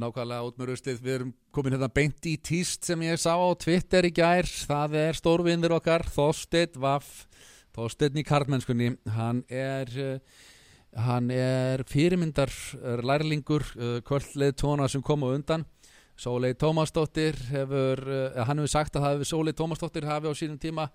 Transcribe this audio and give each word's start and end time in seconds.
nákvæmlega 0.00 0.46
út 0.48 0.60
með 0.60 0.70
rustið 0.72 1.02
Við 1.04 1.14
erum 1.14 1.32
komin 1.54 1.76
hérna 1.76 1.88
beint 1.92 2.26
í 2.26 2.36
tíst 2.40 2.86
sem 2.88 3.02
ég 3.04 3.20
sá 3.20 3.34
á 3.36 3.50
Twitter 3.60 4.08
í 4.08 4.12
gær. 4.14 4.48
Það 4.48 4.96
er 5.00 5.18
stórvindur 5.18 5.76
okkar, 5.76 6.06
Þorsteinn 6.10 6.80
Vaff 6.80 7.26
Þorsteinn 7.76 8.18
í 8.18 8.24
karlmennskunni. 8.26 8.94
Hann 9.14 9.44
er 9.46 9.92
uh, 10.02 10.16
hann 11.06 11.30
er 11.30 11.84
fyrirmyndar 11.86 12.50
er 12.82 13.04
lærlingur 13.06 13.62
uh, 13.76 14.00
kvöldleið 14.06 14.56
tóna 14.58 14.88
sem 14.90 15.04
kom 15.04 15.22
á 15.22 15.30
undan. 15.30 15.66
Sólei 16.20 16.52
Tómasdóttir 16.58 17.38
hefur 17.52 18.02
uh, 18.04 18.42
hann 18.44 18.60
hefur 18.60 18.74
sagt 18.74 18.98
að 18.98 19.06
það 19.06 19.14
hefur 19.14 19.30
Sólei 19.30 19.56
Tómasdóttir 19.56 20.08
hafi 20.08 20.28
á 20.28 20.34
sínum 20.34 20.58
tíma 20.60 20.90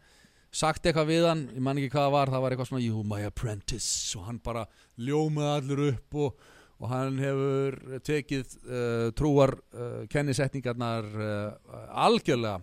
sagt 0.55 0.85
eitthvað 0.85 1.09
við 1.09 1.25
hann, 1.29 1.47
ég 1.55 1.63
man 1.63 1.79
ekki 1.79 1.93
hvað 1.95 2.05
það 2.05 2.13
var. 2.15 2.33
Það 2.33 2.43
var 2.43 2.55
eitthvað 2.55 2.69
svona, 2.69 2.83
you 2.83 3.05
my 3.07 3.23
apprentice. 3.27 3.89
Og 4.19 4.27
hann 4.27 4.41
bara 4.43 4.65
ljómaði 4.99 5.55
allir 5.55 5.83
upp 5.89 6.19
og, 6.25 6.45
og 6.81 6.91
hann 6.91 7.19
hefur 7.21 7.77
tekið 8.05 8.55
uh, 8.67 9.09
trúar 9.15 9.55
uh, 9.55 10.03
kennisetningarnar 10.11 11.07
uh, 11.15 11.75
algjörlega 12.05 12.59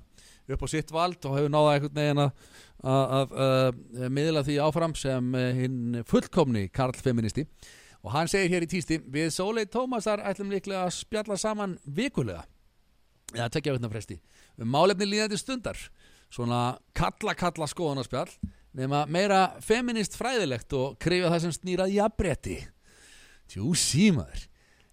upp 0.52 0.64
á 0.64 0.68
sitt 0.68 0.90
vald 0.92 1.22
og 1.24 1.38
hefur 1.38 1.52
náða 1.52 1.76
einhvern 1.76 2.00
veginn 2.00 2.24
að 2.82 4.08
miðla 4.10 4.42
því 4.42 4.56
áfram 4.58 4.94
sem 4.98 5.28
hinn 5.54 6.00
fullkomni 6.10 6.64
Karl 6.74 6.98
Feministi 6.98 7.44
og 8.02 8.10
hann 8.16 8.28
segir 8.28 8.50
hér 8.50 8.66
í 8.66 8.70
tísti 8.70 8.98
við 9.06 9.30
Sólei 9.32 9.68
Tómasar 9.70 10.24
ætlum 10.26 10.50
líklega 10.50 10.82
að 10.88 10.96
spjalla 10.96 11.38
saman 11.38 11.76
vikulega. 11.86 12.42
Eða 13.32 13.48
tekja 13.54 13.76
veitna 13.76 13.92
fresti. 13.92 14.18
Um 14.58 14.68
málefni 14.74 15.06
líðandi 15.08 15.38
stundar. 15.38 15.78
Svona 16.32 16.74
kalla 16.96 17.36
kalla 17.38 17.68
skoðanarspjall 17.70 18.34
nema 18.76 19.04
meira 19.06 19.60
feminist 19.62 20.16
fræðilegt 20.18 20.74
og 20.76 20.98
krifja 21.00 21.30
það 21.30 21.44
sem 21.44 21.56
snýrað 21.60 21.94
jafnbretti 22.00 22.58
tjú 23.52 23.74
símaður 23.76 24.48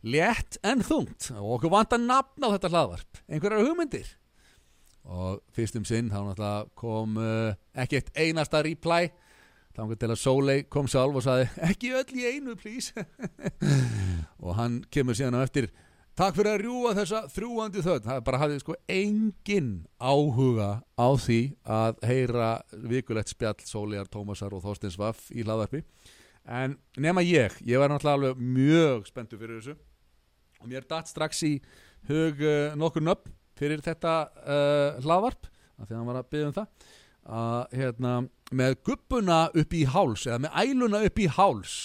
létt 0.06 0.60
en 0.64 0.84
þungt. 0.86 1.30
Og 1.36 1.58
okkur 1.58 1.74
vantar 1.74 2.02
nafn 2.02 2.46
á 2.46 2.54
þetta 2.56 2.72
hlaðvarp. 2.74 3.24
Einhverjar 3.28 3.66
hugmyndir? 3.68 4.14
Og 5.10 5.40
fyrstum 5.56 5.86
sinn 5.88 6.12
þá 6.12 6.22
náttúrulega 6.22 6.70
kom 6.78 7.18
uh, 7.20 7.58
ekki 7.80 8.00
eitt 8.00 8.14
einasta 8.16 8.62
reply. 8.66 9.10
Þá 9.76 9.84
kom 9.84 9.94
til 10.00 10.10
að 10.12 10.22
Sólei 10.22 10.58
kom 10.72 10.90
sjálf 10.92 11.20
og 11.20 11.26
saði 11.26 11.48
ekki 11.70 11.94
öll 11.98 12.18
í 12.20 12.26
einu 12.34 12.56
please. 12.60 13.06
Og 14.44 14.56
hann 14.58 14.82
kemur 14.92 15.18
síðan 15.18 15.40
á 15.40 15.46
eftir 15.46 15.70
takk 16.20 16.36
fyrir 16.36 16.52
að 16.52 16.64
rjúa 16.66 16.92
þessa 16.98 17.22
þrjúandi 17.32 17.84
þögn. 17.86 18.08
Það 18.10 18.24
bara 18.28 18.42
hafði 18.42 18.62
sko 18.64 18.76
engin 18.92 19.70
áhuga 20.04 20.72
á 21.00 21.08
því 21.16 21.40
að 21.64 22.02
heyra 22.10 22.50
vikulegt 22.92 23.32
spjall 23.32 23.56
Sólegar, 23.64 24.10
Tómasar 24.12 24.56
og 24.58 24.66
Þorsteins 24.66 25.00
Vaff 25.00 25.30
í 25.32 25.46
hlaðarpi 25.48 25.86
en 26.50 26.78
nema 26.98 27.22
ég, 27.26 27.54
ég 27.62 27.82
var 27.82 27.92
náttúrulega 27.92 28.18
alveg 28.18 28.42
mjög 28.42 29.06
spenntu 29.10 29.38
fyrir 29.38 29.60
þessu. 29.60 29.76
Og 30.60 30.72
mér 30.72 30.88
datt 30.90 31.12
strax 31.12 31.44
í 31.48 31.54
hug 32.10 32.42
uh, 32.42 32.74
nokkur 32.80 33.06
nöfn 33.06 33.36
fyrir 33.60 33.84
þetta 33.84 34.16
uh, 34.40 34.98
hlaðvarp 35.04 35.48
af 35.80 35.86
því 35.86 35.94
að 35.94 36.00
hann 36.00 36.10
var 36.10 36.20
að 36.20 36.34
byggja 36.34 36.50
um 36.50 36.58
það 36.58 36.90
að 37.30 37.78
hérna 37.78 38.14
með 38.56 38.76
guppuna 38.88 39.40
upp 39.62 39.74
í 39.76 39.84
háls 39.94 40.26
eða 40.26 40.40
með 40.46 40.56
æluna 40.64 41.02
upp 41.06 41.20
í 41.22 41.28
háls 41.36 41.76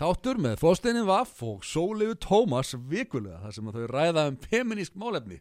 þáttur 0.00 0.40
með 0.40 0.58
Þorsteinin 0.60 1.08
Vaff 1.08 1.40
og 1.44 1.64
Sólegu 1.64 2.16
Tómas 2.20 2.74
vikulega 2.90 3.40
þar 3.44 3.56
sem 3.56 3.72
þau 3.72 3.86
ræða 3.88 4.26
um 4.30 4.38
feminísk 4.50 4.96
málefni. 5.00 5.40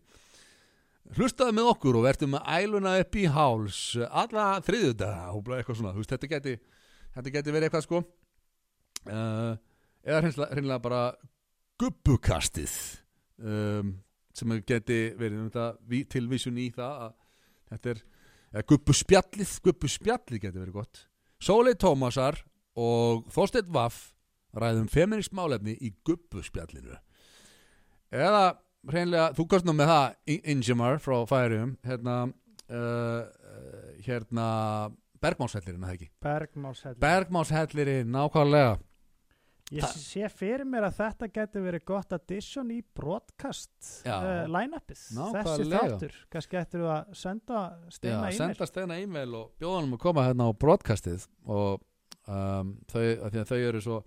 Hlustaðu 1.18 1.56
með 1.58 1.72
okkur 1.74 1.98
og 2.00 2.06
verðum 2.06 2.36
með 2.36 2.50
æluna 2.60 2.96
upp 3.02 3.18
í 3.18 3.26
háls 3.34 3.80
alla 4.08 4.48
þriðudag 4.64 5.32
og 5.34 5.54
eitthvað 5.58 5.80
svona, 5.80 5.94
þú 5.96 6.04
veist, 6.04 6.14
þetta 6.14 6.32
geti 6.36 6.56
þetta 7.16 7.34
geti 7.34 7.56
verið 7.56 7.70
eitthvað 7.70 7.86
sko 7.88 8.02
uh, 9.08 9.56
eða 10.04 10.22
hreinlega 10.26 10.80
bara 10.84 11.02
guppukastið 11.80 12.74
um, 13.40 13.96
sem 14.36 14.56
geti 14.68 15.00
verið 15.20 15.40
um 15.40 15.50
þetta 15.50 16.04
tilvísun 16.14 16.60
í 16.60 16.70
það 16.76 17.04
að 17.06 17.14
þetta 17.70 17.92
er 17.94 18.02
eða 18.50 18.66
guppuspjallið, 18.72 19.52
guppuspjallið 19.66 20.44
geti 20.46 20.62
verið 20.62 20.78
gott. 20.80 21.04
Sólei 21.40 21.76
Tómasar 21.80 22.42
og 22.80 23.28
Þorstein 23.32 23.70
Vaff 23.74 24.10
ræðum 24.58 24.90
feminist 24.90 25.36
málefni 25.38 25.76
í 25.78 25.92
guppuspjallinu 26.08 26.98
eða 28.10 28.58
hreinlega, 28.90 29.30
þú 29.38 29.46
kost 29.52 29.68
nú 29.68 29.76
með 29.78 29.92
það 29.92 30.40
Ingemar 30.54 30.98
frá 31.04 31.18
Færium 31.30 31.76
hérna 31.86 32.16
uh, 32.26 33.22
hérna 34.06 34.48
Bergmálshellirinn, 35.20 35.84
það 35.84 35.96
ekki? 35.98 36.08
Bergmálshellirinn. 36.24 37.02
Bergmálshellirinn, 37.04 38.14
nákvæmlega 38.14 38.78
Ég 39.70 39.84
Þa- 39.86 39.90
sé 40.02 40.30
fyrir 40.34 40.66
mér 40.66 40.88
að 40.88 40.96
þetta 40.98 41.28
getur 41.34 41.62
verið 41.62 41.84
gott 41.86 42.14
addition 42.16 42.72
í 42.74 42.80
broadcast 42.98 43.70
uh, 44.10 44.48
line-upið, 44.50 45.04
þessi 45.36 45.68
þáttur 45.70 46.16
kannski 46.34 46.58
getur 46.58 46.82
við 46.82 46.94
að 46.96 47.12
senda 47.20 47.60
steina 47.94 48.24
e-mail. 48.24 48.40
senda 48.40 48.68
steina 48.70 48.98
e-mail 48.98 49.36
og 49.38 49.52
bjóða 49.62 49.84
hann 49.84 49.94
að 49.94 50.02
koma 50.08 50.24
hérna 50.26 50.48
á 50.50 50.52
broadcastið 50.64 51.28
og 51.46 51.84
um, 52.26 52.72
þau, 52.90 53.04
þau 53.46 53.60
eru 53.60 53.84
svo 53.86 54.00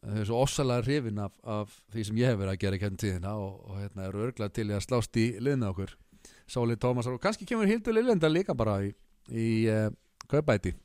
þau 0.00 0.12
eru 0.20 0.28
svo 0.30 0.38
ossalega 0.44 0.86
hrifin 0.86 1.18
af, 1.24 1.34
af 1.42 1.74
því 1.90 2.04
sem 2.06 2.20
ég 2.22 2.30
hef 2.30 2.38
verið 2.40 2.52
að 2.54 2.60
gera 2.62 2.78
í 2.78 2.82
kemur 2.84 3.02
tíðina 3.02 3.34
og, 3.42 3.56
og 3.66 3.80
hérna 3.82 4.06
eru 4.06 4.22
örglað 4.28 4.54
til 4.60 4.68
að 4.70 4.84
slást 4.86 5.18
í 5.20 5.26
liðna 5.42 5.72
okkur. 5.74 5.96
Sóli 6.50 6.78
Tómasar 6.80 7.18
og 7.18 7.20
kannski 7.22 7.46
kemur 7.48 7.66
Hildur 7.68 7.94
Lillenda 7.98 8.30
líka 8.30 8.54
bara 8.54 8.78
í, 8.86 8.94
í 9.34 9.48
uh, 9.66 9.90
kaupæti 10.30 10.76